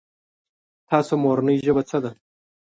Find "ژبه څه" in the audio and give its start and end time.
1.65-1.97